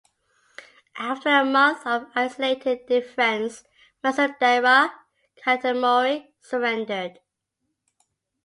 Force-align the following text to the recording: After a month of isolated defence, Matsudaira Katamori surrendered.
After 0.97 1.29
a 1.29 1.45
month 1.45 1.85
of 1.85 2.07
isolated 2.15 2.87
defence, 2.87 3.63
Matsudaira 4.03 4.91
Katamori 5.45 6.29
surrendered. 6.39 7.19